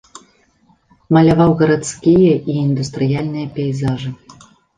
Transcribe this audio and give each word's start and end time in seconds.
Маляваў 1.15 1.51
гарадскія 1.59 2.33
і 2.53 2.57
індустрыяльныя 2.65 3.47
пейзажы. 3.61 4.09